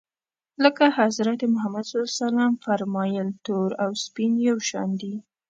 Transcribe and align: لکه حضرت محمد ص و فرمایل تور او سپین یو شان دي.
لکه 0.63 0.85
حضرت 0.99 1.41
محمد 1.53 1.85
ص 1.91 1.95
و 1.97 2.03
فرمایل 2.63 3.27
تور 3.45 3.69
او 3.83 3.89
سپین 4.05 4.31
یو 4.47 4.57
شان 4.69 4.89
دي. 4.99 5.13